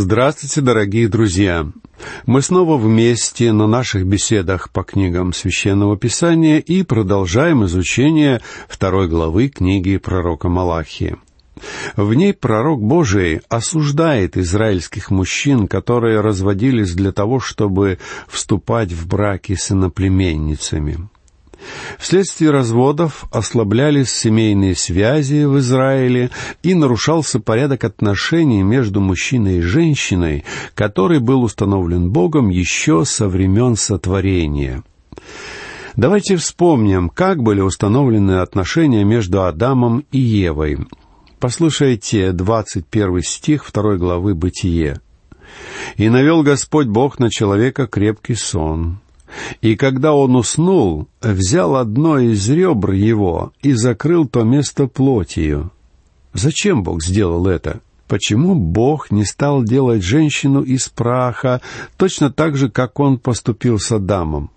[0.00, 1.66] Здравствуйте, дорогие друзья!
[2.24, 9.48] Мы снова вместе на наших беседах по книгам Священного Писания и продолжаем изучение второй главы
[9.48, 11.16] книги пророка Малахии.
[11.96, 19.56] В ней пророк Божий осуждает израильских мужчин, которые разводились для того, чтобы вступать в браки
[19.56, 21.08] с иноплеменницами.
[21.98, 26.30] Вследствие разводов ослаблялись семейные связи в Израиле
[26.62, 33.76] и нарушался порядок отношений между мужчиной и женщиной, который был установлен Богом еще со времен
[33.76, 34.84] сотворения.
[35.96, 40.78] Давайте вспомним, как были установлены отношения между Адамом и Евой.
[41.40, 45.00] Послушайте 21 стих 2 главы «Бытие».
[45.96, 49.00] «И навел Господь Бог на человека крепкий сон,
[49.60, 55.70] и когда он уснул, взял одно из ребр его и закрыл то место плотью.
[56.32, 57.80] Зачем Бог сделал это?
[58.06, 61.60] Почему Бог не стал делать женщину из праха,
[61.96, 64.50] точно так же, как он поступил с Адамом?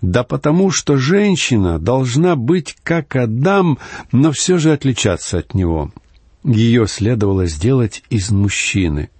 [0.00, 3.78] Да потому что женщина должна быть как Адам,
[4.10, 5.92] но все же отличаться от него.
[6.44, 9.10] Ее следовало сделать из мужчины—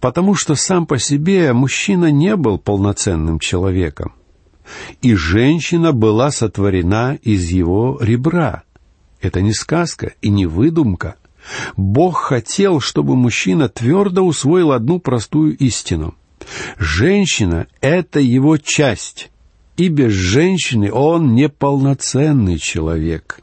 [0.00, 4.12] потому что сам по себе мужчина не был полноценным человеком,
[5.02, 8.62] и женщина была сотворена из его ребра.
[9.20, 11.16] Это не сказка и не выдумка.
[11.76, 16.14] Бог хотел, чтобы мужчина твердо усвоил одну простую истину.
[16.78, 19.30] Женщина— это его часть,
[19.76, 23.40] и без женщины он неполноценный человек.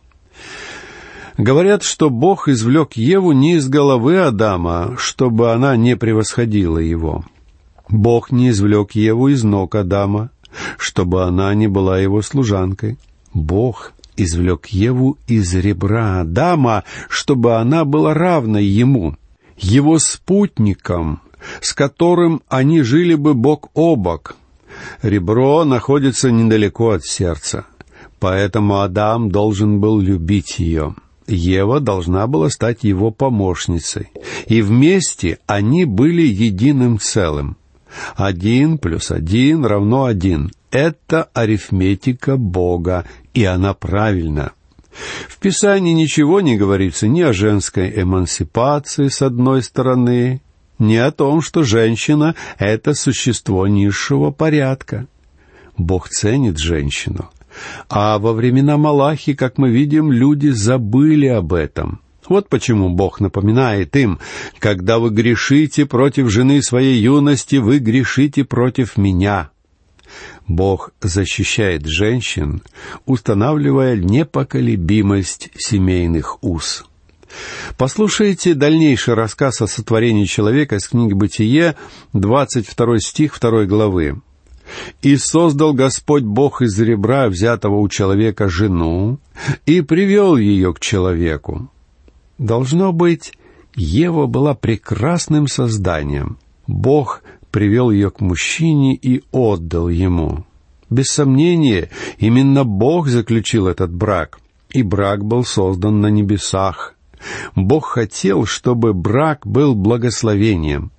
[1.38, 7.26] Говорят, что Бог извлек Еву не из головы Адама, чтобы она не превосходила его.
[7.90, 10.30] Бог не извлек Еву из ног Адама,
[10.78, 12.98] чтобы она не была его служанкой.
[13.34, 19.18] Бог извлек Еву из ребра Адама, чтобы она была равной ему,
[19.58, 21.20] его спутником,
[21.60, 24.38] с которым они жили бы бок о бок.
[25.02, 27.66] Ребро находится недалеко от сердца,
[28.20, 30.96] поэтому Адам должен был любить ее.
[31.28, 34.10] Ева должна была стать его помощницей,
[34.48, 37.58] и вместе они были единым целым.
[38.16, 40.52] Один плюс один равно один.
[40.72, 44.52] Это арифметика Бога, и она правильна.
[45.28, 50.42] В Писании ничего не говорится ни о женской эмансипации с одной стороны,
[50.80, 55.08] ни о том, что женщина— это существо низшего порядка.
[55.78, 57.30] Бог ценит женщину,
[57.90, 62.02] а во времена Малахи, как мы видим, люди забыли об этом.
[62.28, 64.20] Вот почему Бог напоминает им,
[64.60, 69.52] «Когда вы грешите против жены своей юности, вы грешите против меня».
[70.48, 72.62] Бог защищает женщин,
[73.06, 76.86] устанавливая непоколебимость семейных уз.
[77.78, 81.76] Послушайте дальнейший рассказ о сотворении человека из книги «Бытие»,
[82.14, 84.22] 22 стих 2 главы.
[85.02, 89.20] И создал Господь Бог из ребра, взятого у человека, жену,
[89.66, 91.70] и привел ее к человеку.
[92.38, 93.34] Должно быть,
[93.76, 96.38] Ева была прекрасным созданием.
[96.68, 97.22] Бог
[97.52, 100.46] привел ее к мужчине и отдал ему.
[100.90, 104.40] Без сомнения, именно Бог заключил этот брак,
[104.72, 106.95] и брак был создан на небесах.
[107.56, 110.92] Бог хотел, чтобы брак был благословением.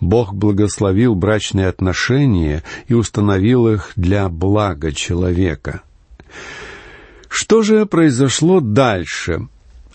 [0.00, 5.82] Бог благословил брачные отношения и установил их для блага человека.
[7.28, 9.48] Что же произошло дальше?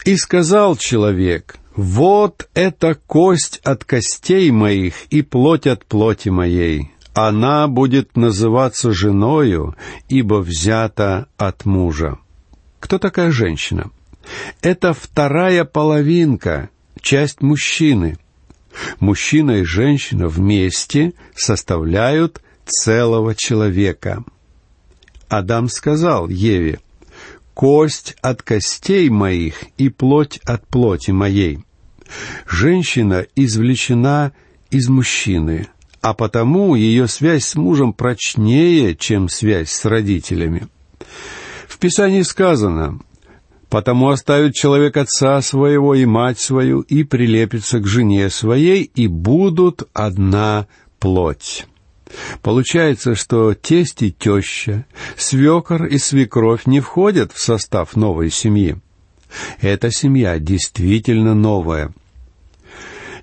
[0.05, 6.91] «И сказал человек, вот эта кость от костей моих и плоть от плоти моей.
[7.13, 9.75] Она будет называться женою,
[10.07, 12.17] ибо взята от мужа».
[12.79, 13.91] Кто такая женщина?
[14.61, 16.69] Это вторая половинка,
[17.01, 18.17] часть мужчины—
[18.99, 24.23] Мужчина и женщина вместе составляют целого человека.
[25.27, 26.79] Адам сказал Еве,
[27.53, 31.59] «Кость от костей моих и плоть от плоти моей».
[32.47, 34.31] Женщина извлечена
[34.71, 35.67] из мужчины,
[36.01, 40.67] а потому ее связь с мужем прочнее, чем связь с родителями.
[41.67, 42.99] В Писании сказано,
[43.69, 49.87] Потому оставит человек отца своего и мать свою, и прилепится к жене своей, и будут
[49.93, 50.67] одна
[50.99, 51.67] плоть.
[52.41, 54.85] Получается, что тесть и теща,
[55.15, 58.77] свекор и свекровь не входят в состав новой семьи.
[59.61, 61.93] Эта семья действительно новая.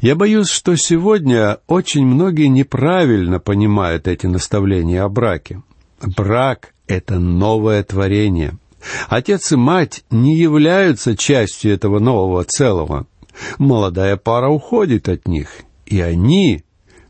[0.00, 5.62] Я боюсь, что сегодня очень многие неправильно понимают эти наставления о браке.
[6.00, 8.56] Брак— это новое творение—
[9.08, 13.06] Отец и мать не являются частью этого нового целого.
[13.58, 15.48] Молодая пара уходит от них,
[15.86, 16.64] и они,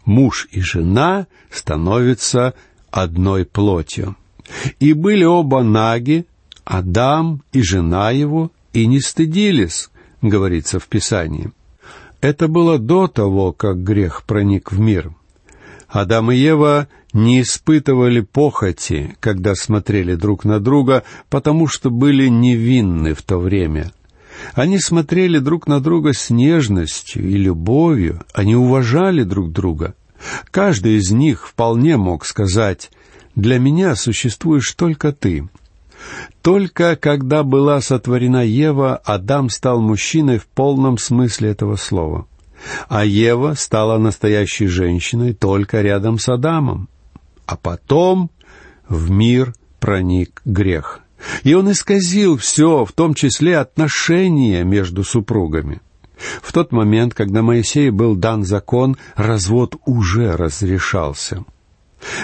[0.04, 2.54] муж и жена, становятся
[2.90, 4.16] одной плотью.
[4.80, 6.26] И были оба наги,
[6.64, 9.90] Адам и жена его, и не стыдились,
[10.20, 11.52] говорится в Писании.
[12.20, 15.14] Это было до того, как грех проник в мир.
[15.88, 23.14] Адам и Ева не испытывали похоти, когда смотрели друг на друга, потому что были невинны
[23.14, 23.92] в то время.
[24.54, 29.94] Они смотрели друг на друга с нежностью и любовью, они уважали друг друга.
[30.50, 32.90] Каждый из них вполне мог сказать
[33.34, 35.48] «Для меня существуешь только ты».
[36.42, 42.26] Только когда была сотворена Ева, Адам стал мужчиной в полном смысле этого слова.
[42.88, 46.88] А Ева стала настоящей женщиной только рядом с Адамом.
[47.46, 48.30] А потом
[48.88, 51.00] в мир проник грех.
[51.44, 55.80] И он исказил все, в том числе отношения между супругами.
[56.42, 61.44] В тот момент, когда Моисею был дан закон, развод уже разрешался.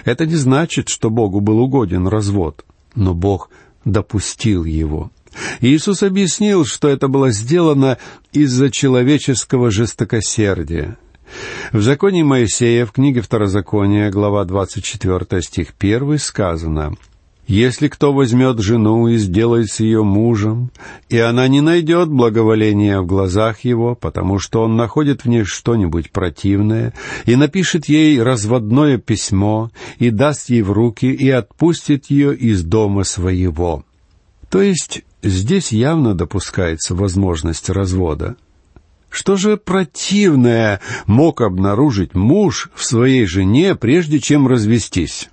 [0.04, 3.50] Это не значит, что Богу был угоден развод, но Бог
[3.84, 5.10] допустил его.
[5.60, 7.98] Иисус объяснил, что это было сделано
[8.32, 10.96] из-за человеческого жестокосердия.
[11.72, 16.94] В законе Моисея, в книге Второзакония, глава 24, стих 1, сказано
[17.46, 20.70] «Если кто возьмет жену и сделает с ее мужем,
[21.08, 26.12] и она не найдет благоволения в глазах его, потому что он находит в ней что-нибудь
[26.12, 26.92] противное,
[27.24, 33.04] и напишет ей разводное письмо, и даст ей в руки, и отпустит ее из дома
[33.04, 33.84] своего».
[34.50, 38.36] То есть здесь явно допускается возможность развода.
[39.10, 45.28] Что же противное мог обнаружить муж в своей жене, прежде чем развестись?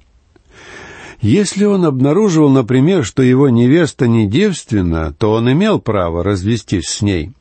[1.21, 7.01] Если он обнаруживал, например, что его невеста не девственна, то он имел право развестись с
[7.01, 7.31] ней.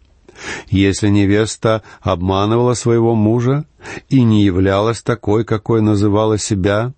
[0.68, 3.64] Если невеста обманывала своего мужа
[4.08, 6.92] и не являлась такой, какой называла себя,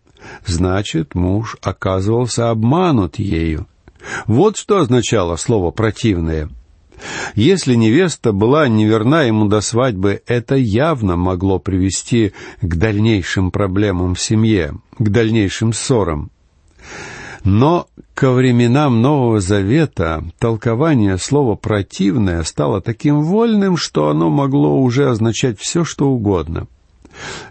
[0.46, 3.66] значит, муж оказывался обманут ею.
[4.26, 6.48] Вот что означало слово «противное».
[7.34, 14.20] Если невеста была неверна ему до свадьбы, это явно могло привести к дальнейшим проблемам в
[14.20, 16.30] семье, к дальнейшим ссорам.
[17.42, 25.08] Но ко временам Нового Завета толкование слова «противное» стало таким вольным, что оно могло уже
[25.08, 26.66] означать все, что угодно.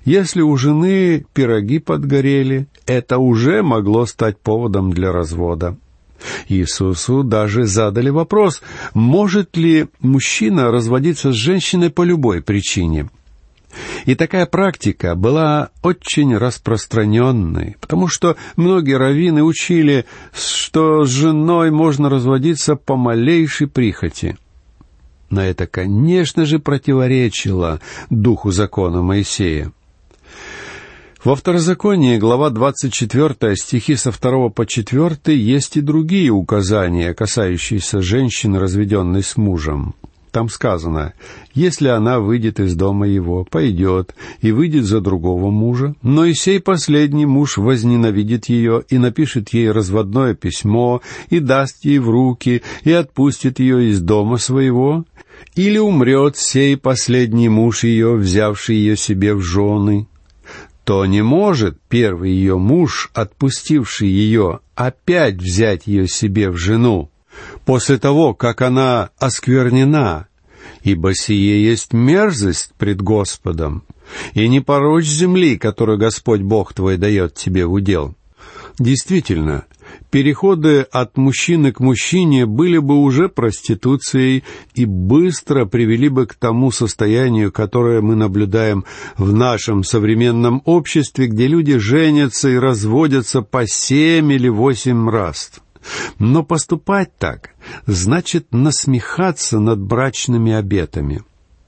[0.05, 5.75] Если у жены пироги подгорели, это уже могло стать поводом для развода.
[6.47, 8.61] Иисусу даже задали вопрос,
[8.93, 13.09] может ли мужчина разводиться с женщиной по любой причине.
[14.05, 22.09] И такая практика была очень распространенной, потому что многие раввины учили, что с женой можно
[22.09, 24.37] разводиться по малейшей прихоти.
[25.29, 27.79] Но это, конечно же, противоречило
[28.09, 29.71] духу закона Моисея.
[31.21, 38.55] Во Второзаконии, глава 24, стихи со 2 по 4, есть и другие указания, касающиеся женщин,
[38.55, 39.95] разведенной с мужем.
[40.31, 41.11] Там сказано,
[41.53, 46.61] если она выйдет из дома его, пойдет и выйдет за другого мужа, но и сей
[46.61, 52.93] последний муж возненавидит ее и напишет ей разводное письмо и даст ей в руки и
[52.93, 55.03] отпустит ее из дома своего,
[55.55, 60.07] или умрет сей последний муж ее, взявший ее себе в жены,
[60.89, 67.11] то не может первый ее муж, отпустивший ее, опять взять ее себе в жену,
[67.63, 70.29] после того, как она осквернена,
[70.81, 73.83] ибо сие есть мерзость пред Господом,
[74.33, 78.15] и не порочь земли, которую Господь Бог твой дает тебе в удел.
[78.79, 79.65] Действительно,
[80.09, 86.71] переходы от мужчины к мужчине были бы уже проституцией и быстро привели бы к тому
[86.71, 88.85] состоянию, которое мы наблюдаем
[89.17, 95.51] в нашем современном обществе, где люди женятся и разводятся по семь или восемь раз.
[96.17, 97.49] Но поступать так
[97.85, 101.23] значит насмехаться над брачными обетами.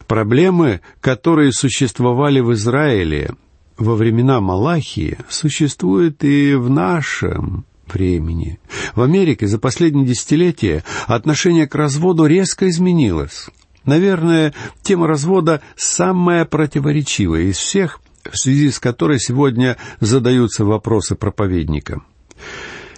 [0.08, 3.32] Проблемы, которые существовали в Израиле
[3.77, 8.59] во времена Малахии, существуют и в нашем времени.
[8.95, 13.47] В Америке за последние десятилетия отношение к разводу резко изменилось.
[13.85, 17.99] Наверное, тема развода самая противоречивая из всех,
[18.31, 22.05] в связи с которой сегодня задаются вопросы проповедникам.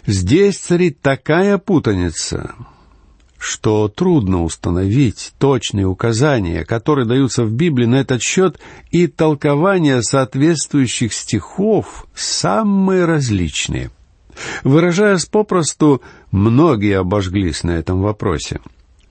[0.06, 2.56] Здесь царит такая путаница,
[3.44, 8.58] что трудно установить точные указания, которые даются в Библии на этот счет,
[8.92, 13.92] и толкования соответствующих стихов самые различные–
[14.64, 18.60] Выражаясь попросту, многие обожглись на этом вопросе.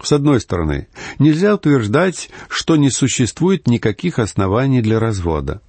[0.02, 0.88] С одной стороны,
[1.20, 5.60] нельзя утверждать, что не существует никаких оснований для развода.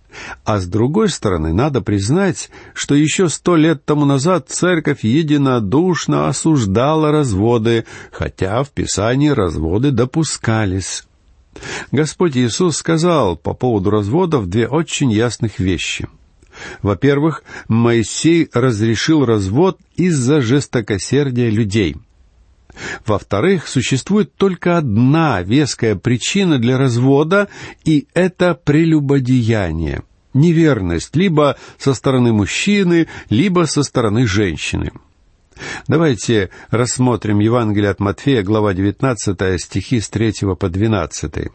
[0.44, 7.12] А с другой стороны, надо признать, что еще сто лет тому назад церковь единодушно осуждала
[7.12, 11.06] разводы, хотя в Писании разводы допускались.
[11.92, 16.08] Господь Иисус сказал по поводу разводов две очень ясных вещи.
[16.82, 21.96] Во-первых, Моисей разрешил развод из-за жестокосердия людей.
[23.06, 27.50] Во-вторых, существует только одна веская причина для развода,
[27.86, 30.04] и это прелюбодеяние,
[30.34, 34.92] неверность либо со стороны мужчины, либо со стороны женщины.
[35.88, 41.52] Давайте рассмотрим Евангелие от Матфея, глава 19, стихи с 3 по 12.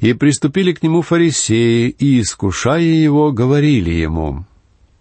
[0.00, 4.44] «И приступили к нему фарисеи, и, искушая его, говорили ему,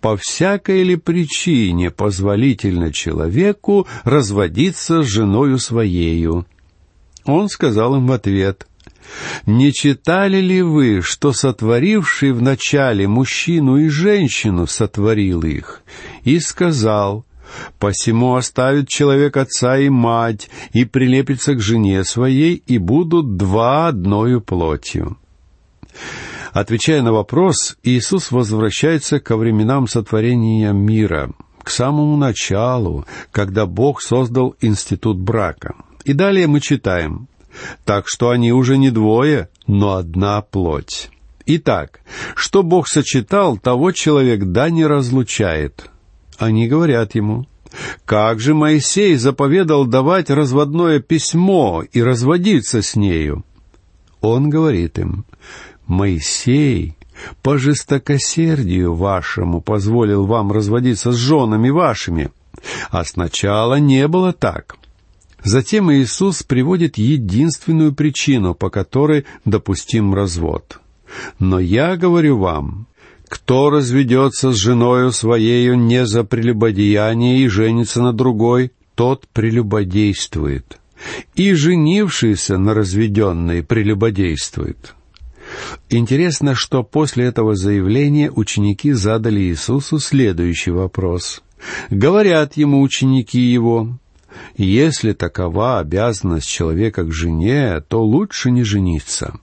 [0.06, 6.46] «По всякой ли причине позволительно человеку разводиться с женою своею?»
[7.24, 8.68] Он сказал им в ответ,
[9.48, 15.82] «Не читали ли вы, что сотворивший вначале мужчину и женщину сотворил их,
[16.24, 17.26] и сказал,
[17.80, 24.40] Посему оставит человек отца и мать, и прилепится к жене своей, и будут два одною
[24.40, 25.18] плотью».
[26.56, 34.56] Отвечая на вопрос, Иисус возвращается ко временам сотворения мира, к самому началу, когда Бог создал
[34.62, 35.76] институт брака.
[36.06, 37.28] И далее мы читаем,
[37.84, 41.10] «Так что они уже не двое, но одна плоть».
[41.46, 42.00] Итак,
[42.36, 45.90] что Бог сочетал, того человек да не разлучает.
[46.38, 47.48] Они говорят ему,
[48.06, 53.44] «Как же Моисей заповедал давать разводное письмо и разводиться с нею?»
[54.22, 55.26] Он говорит им,
[55.88, 56.96] «Моисей
[57.42, 62.32] по жестокосердию вашему позволил вам разводиться с женами вашими,
[62.90, 64.78] а сначала не было так».
[65.44, 70.80] Затем Иисус приводит единственную причину, по которой допустим развод.
[71.38, 72.88] «Но я говорю вам,
[73.30, 80.80] кто разведется с женою своею не за прелюбодеяние и женится на другой, тот прелюбодействует.
[81.36, 84.96] И женившийся на разведенной прелюбодействует.
[85.90, 91.42] Интересно, что после этого заявления ученики задали Иисусу следующий вопрос.
[91.90, 93.98] Говорят ему ученики его,
[94.58, 99.40] если такова обязанность человека к жене, то лучше не жениться.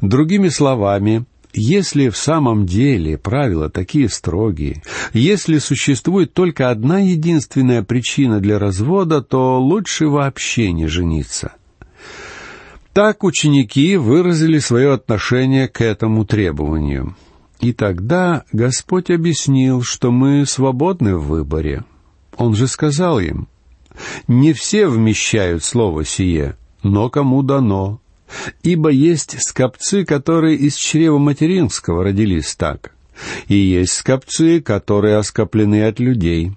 [0.00, 8.40] Другими словами, если в самом деле правила такие строгие, если существует только одна единственная причина
[8.40, 11.52] для развода, то лучше вообще не жениться.
[12.96, 17.14] Так ученики выразили свое отношение к этому требованию.
[17.60, 21.84] И тогда Господь объяснил, что мы свободны в выборе.
[22.38, 23.48] Он же сказал им,
[24.28, 28.00] «Не все вмещают слово сие, но кому дано,
[28.62, 32.92] Ибо есть скопцы, которые из чрева материнского родились так,
[33.46, 36.54] и есть скопцы, которые оскоплены от людей,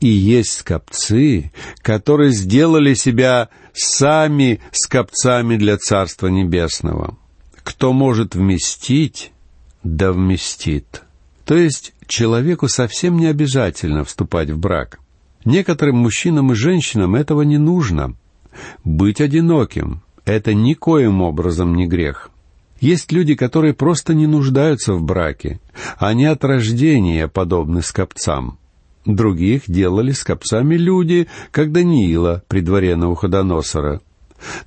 [0.00, 1.52] и есть скопцы,
[1.82, 7.16] которые сделали себя сами скопцами для Царства Небесного.
[7.62, 9.32] Кто может вместить,
[9.82, 11.02] да вместит.
[11.44, 14.98] То есть человеку совсем не обязательно вступать в брак.
[15.44, 18.14] Некоторым мужчинам и женщинам этого не нужно.
[18.84, 22.30] Быть одиноким, это никоим образом не грех.
[22.80, 25.60] Есть люди, которые просто не нуждаются в браке.
[25.98, 28.58] Они от рождения подобны скопцам.
[29.04, 34.00] Других делали скопцами люди, как Даниила при дворе Навуходоносора.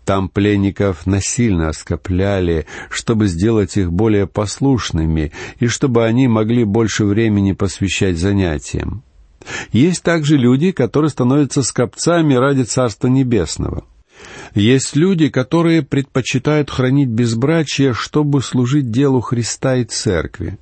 [0.06, 7.52] Там пленников насильно оскопляли, чтобы сделать их более послушными и чтобы они могли больше времени
[7.52, 9.04] посвящать занятиям.
[9.72, 13.84] Есть также люди, которые становятся скопцами ради Царства Небесного—
[14.54, 20.58] есть люди, которые предпочитают хранить безбрачие, чтобы служить делу Христа и Церкви.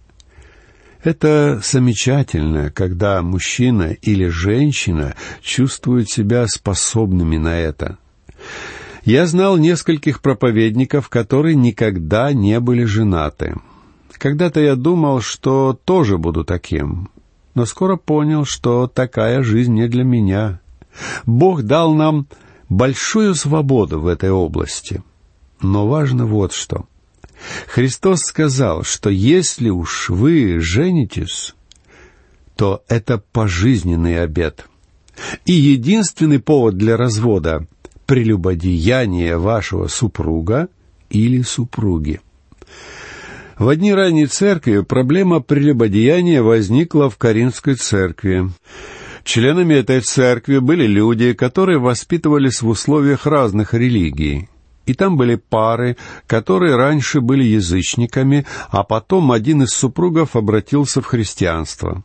[1.03, 7.98] Это замечательно, когда мужчина или женщина чувствуют себя способными на это.
[9.03, 13.55] Я знал нескольких проповедников, которые никогда не были женаты.
[14.13, 17.10] Когда-то я думал, что тоже буду таким,
[17.53, 20.62] но скоро понял, что такая жизнь не для меня.
[21.25, 22.27] Бог дал нам
[22.69, 25.03] большую свободу в этой области.
[25.62, 26.86] Но важно вот что.
[27.68, 31.56] Христос сказал, что если уж вы женитесь,
[32.56, 34.68] то это пожизненный обет.
[35.46, 37.68] И единственный повод для развода—
[38.06, 40.68] прелюбодеяние вашего супруга
[41.10, 42.22] или супруги.
[43.58, 48.50] В одни ранней церкви проблема прелюбодеяния возникла в Каринской церкви.
[49.24, 54.50] Членами этой церкви были люди, которые воспитывались в условиях разных религий.
[54.86, 55.98] И там были пары,
[56.28, 62.04] которые раньше были язычниками, а потом один из супругов обратился в христианство.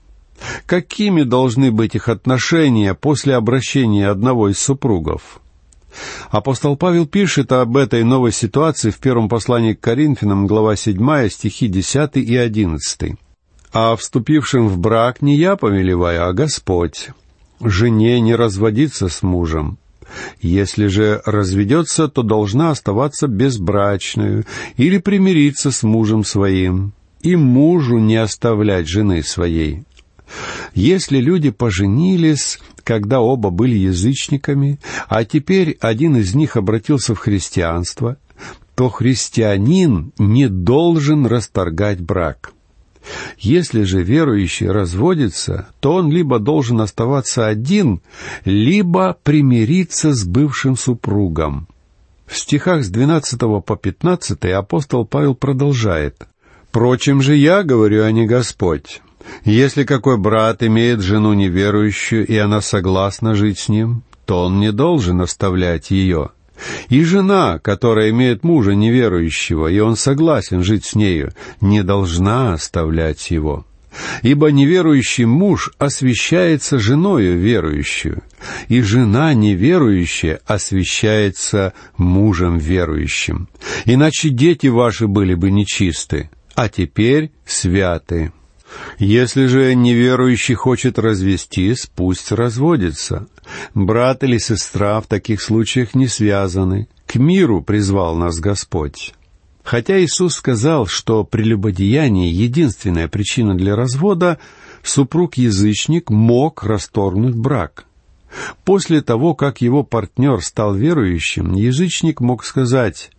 [0.66, 5.40] Какими должны быть их отношения после обращения одного из супругов?
[6.30, 11.66] Апостол Павел пишет об этой новой ситуации в первом послании к Коринфянам, глава 7, стихи
[11.66, 13.16] 10 и 11.
[13.72, 17.10] «А вступившим в брак не я повелеваю, а Господь.
[17.60, 19.78] Жене не разводиться с мужем,
[20.40, 24.44] если же разведется, то должна оставаться безбрачную
[24.76, 29.84] или примириться с мужем своим, и мужу не оставлять жены своей.
[30.74, 38.18] Если люди поженились, когда оба были язычниками, а теперь один из них обратился в христианство,
[38.74, 42.52] то христианин не должен расторгать брак.
[43.38, 48.00] Если же верующий разводится, то он либо должен оставаться один,
[48.44, 51.68] либо примириться с бывшим супругом.
[52.26, 56.26] В стихах с 12 по 15 апостол Павел продолжает.
[56.68, 59.00] «Впрочем же я говорю, а не Господь.
[59.44, 64.72] Если какой брат имеет жену неверующую, и она согласна жить с ним, то он не
[64.72, 66.30] должен оставлять ее.
[66.88, 73.30] И жена, которая имеет мужа неверующего, и он согласен жить с нею, не должна оставлять
[73.30, 73.64] его.
[74.22, 78.22] Ибо неверующий муж освящается женою верующую,
[78.68, 83.48] и жена неверующая освящается мужем верующим.
[83.86, 88.32] Иначе дети ваши были бы нечисты, а теперь святы.
[88.98, 93.28] Если же неверующий хочет развестись, пусть разводится.
[93.72, 96.88] Брат или сестра в таких случаях не связаны.
[97.06, 99.14] К миру призвал нас Господь.
[99.62, 104.38] Хотя Иисус сказал, что прелюбодеяние— единственная причина для развода,
[104.82, 107.84] супруг-язычник мог расторгнуть брак.
[108.64, 113.10] После того, как его партнер стал верующим, язычник мог сказать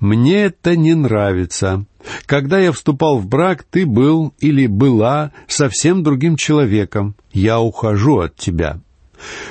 [0.00, 1.84] «Мне это не нравится.
[2.26, 7.14] Когда я вступал в брак, ты был или была совсем другим человеком.
[7.32, 8.80] Я ухожу от тебя».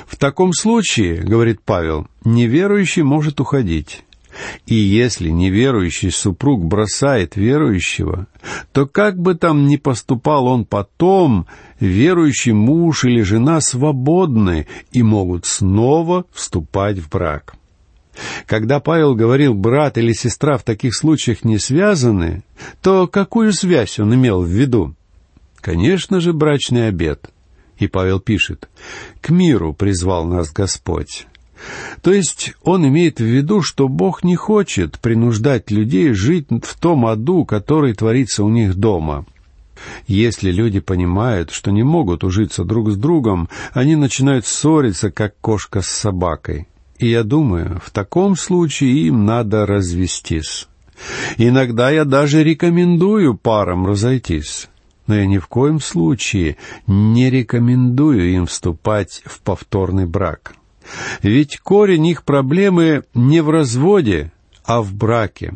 [0.06, 4.02] В таком случае, говорит Павел, неверующий может уходить.
[4.66, 8.26] И если неверующий супруг бросает верующего,
[8.72, 11.46] то как бы там ни поступал он потом,
[11.80, 17.54] верующий муж или жена свободны и могут снова вступать в брак.
[18.46, 22.42] Когда Павел говорил «брат или сестра в таких случаях не связаны»,
[22.82, 24.94] то какую связь он имел в виду?
[25.60, 27.30] Конечно же, брачный обет.
[27.78, 28.68] И Павел пишет
[29.20, 31.26] «К миру призвал нас Господь».
[32.02, 37.06] То есть он имеет в виду, что Бог не хочет принуждать людей жить в том
[37.06, 39.26] аду, который творится у них дома.
[40.06, 45.80] Если люди понимают, что не могут ужиться друг с другом, они начинают ссориться, как кошка
[45.80, 46.66] с собакой.
[47.00, 50.68] И я думаю, в таком случае им надо развестись.
[51.38, 54.68] Иногда я даже рекомендую парам разойтись,
[55.06, 60.54] но я ни в коем случае не рекомендую им вступать в повторный брак.
[61.22, 64.30] Ведь корень их проблемы не в разводе,
[64.66, 65.54] а в браке.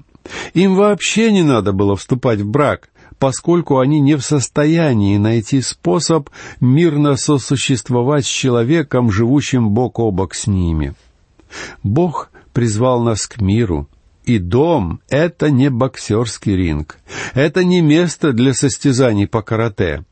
[0.54, 6.30] Им вообще не надо было вступать в брак, поскольку они не в состоянии найти способ
[6.60, 10.94] мирно сосуществовать с человеком, живущим бок о бок с ними.
[11.82, 13.88] Бог призвал нас к миру,
[14.24, 16.98] и дом— это не боксерский ринг,
[17.34, 20.04] это не место для состязаний по карате,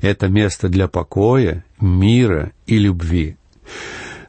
[0.00, 3.36] это место для покоя, мира и любви.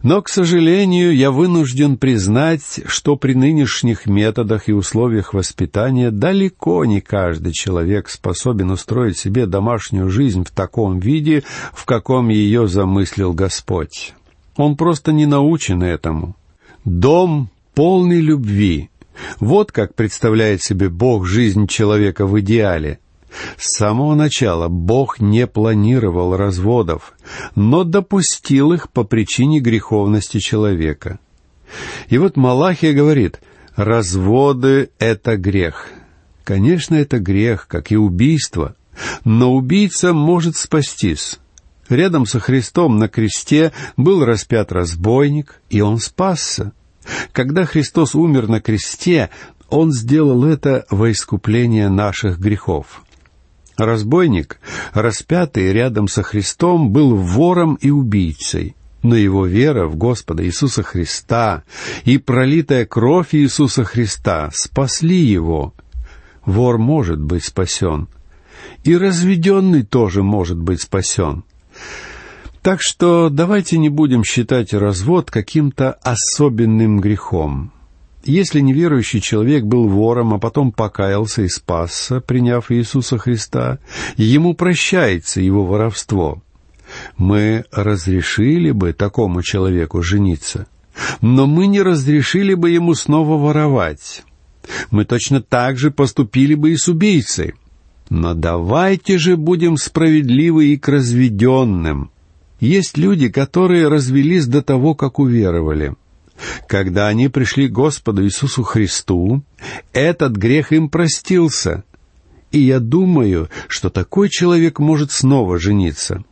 [0.03, 7.01] Но, к сожалению, я вынужден признать, что при нынешних методах и условиях воспитания далеко не
[7.01, 11.43] каждый человек способен устроить себе домашнюю жизнь в таком виде,
[11.73, 14.13] в каком ее замыслил Господь.
[14.55, 16.35] Он просто не научен этому.
[16.88, 18.89] Дом полный любви.
[19.41, 23.00] Вот как представляет себе Бог жизнь человека в идеале.
[23.58, 27.13] С самого начала Бог не планировал разводов,
[27.56, 31.19] но допустил их по причине греховности человека.
[32.08, 33.41] И вот Малахия говорит,
[33.76, 35.89] разводы— это грех.
[36.45, 38.78] Конечно, это грех, как и убийство,
[39.26, 41.38] но убийца может спастись.
[41.89, 46.71] Рядом со Христом на кресте был распят разбойник, и он спасся.
[47.31, 49.29] Когда Христос умер на кресте,
[49.69, 53.03] Он сделал это во искупление наших грехов.
[53.77, 54.59] Разбойник,
[54.93, 61.63] распятый рядом со Христом, был вором и убийцей, но его вера в Господа Иисуса Христа
[62.03, 65.73] и пролитая кровь Иисуса Христа спасли его.
[66.43, 68.07] Вор может быть спасен,
[68.83, 71.43] и разведенный тоже может быть спасен.
[72.67, 77.71] Так что давайте не будем считать развод каким-то особенным грехом.
[78.25, 83.80] Если неверующий человек был вором, а потом покаялся и спасся, приняв Иисуса Христа,
[84.17, 86.43] ему прощается его воровство.
[87.15, 90.67] Мы разрешили бы такому человеку жениться,
[91.21, 94.25] но мы не разрешили бы ему снова воровать.
[94.91, 97.53] Мы точно так же поступили бы и с убийцей.
[98.10, 102.12] Но давайте же будем справедливы и к разведенным.
[102.59, 105.95] Есть люди, которые развелись до того, как уверовали.
[106.67, 109.43] Когда они пришли к Господу Иисусу Христу,
[109.93, 111.83] этот грех им простился.
[112.51, 116.23] И я думаю, что такой человек может снова жениться.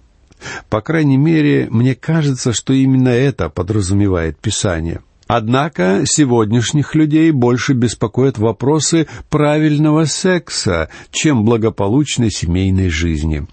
[0.69, 5.01] По крайней мере, мне кажется, что именно это подразумевает Писание.
[5.27, 13.47] Однако сегодняшних людей больше беспокоят вопросы правильного секса, чем благополучной семейной жизни.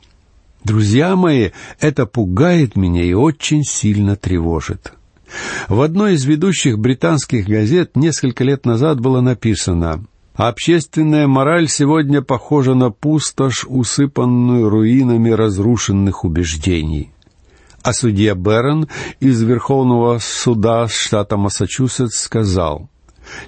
[0.64, 4.92] Друзья мои, это пугает меня и очень сильно тревожит.
[5.68, 12.74] В одной из ведущих британских газет несколько лет назад было написано «Общественная мораль сегодня похожа
[12.74, 17.10] на пустошь, усыпанную руинами разрушенных убеждений».
[17.82, 22.88] А судья Берн из Верховного суда штата Массачусетс сказал,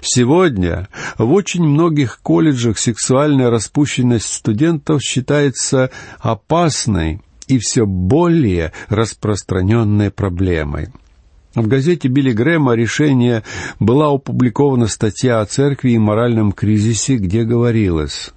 [0.01, 10.89] Сегодня в очень многих колледжах сексуальная распущенность студентов считается опасной и все более распространенной проблемой.
[11.55, 13.43] В газете Билли Грэма «Решение»
[13.79, 18.31] была опубликована статья о церкви и моральном кризисе, где говорилось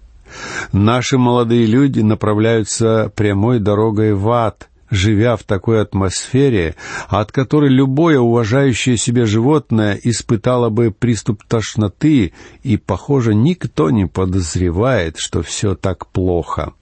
[0.72, 6.74] «Наши молодые люди направляются прямой дорогой в ад, живя в такой атмосфере,
[7.08, 15.18] от которой любое уважающее себя животное испытало бы приступ тошноты, и, похоже, никто не подозревает,
[15.18, 16.72] что все так плохо».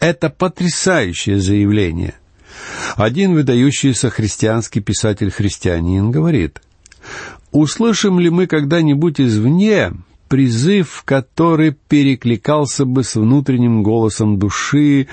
[0.00, 2.14] Это потрясающее заявление.
[2.96, 6.60] Один выдающийся христианский писатель-христианин говорит,
[7.52, 9.92] «Услышим ли мы когда-нибудь извне
[10.32, 15.06] призыв, который перекликался бы с внутренним голосом души,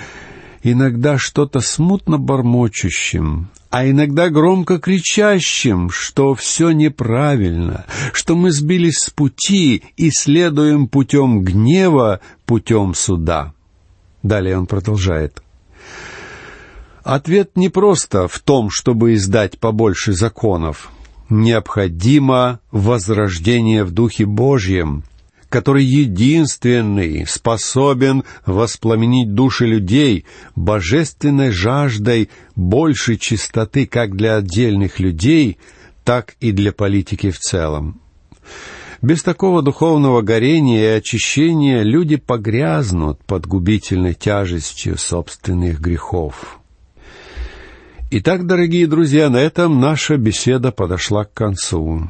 [0.63, 9.10] иногда что-то смутно бормочущим, а иногда громко кричащим, что все неправильно, что мы сбились с
[9.10, 13.54] пути и следуем путем гнева, путем суда».
[14.22, 15.41] Далее он продолжает–
[17.04, 20.91] Ответ не просто в том, чтобы издать побольше законов.
[21.28, 25.04] Необходимо возрождение в Духе Божьем,
[25.50, 35.58] который единственный способен воспламенить души людей божественной жаждой большей чистоты как для отдельных людей,
[36.04, 38.00] так и для политики в целом.
[39.02, 46.60] Без такого духовного горения и очищения люди погрязнут под губительной тяжестью собственных грехов.
[48.12, 52.10] Итак, дорогие друзья, на этом наша беседа подошла к концу.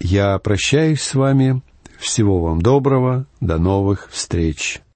[0.00, 1.62] Я прощаюсь с вами.
[2.02, 3.26] Всего вам доброго.
[3.40, 4.82] До новых встреч.